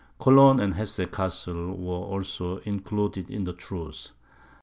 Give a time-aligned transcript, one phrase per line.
[0.19, 4.13] Cologne and Hesse Cassel were also included in the truce.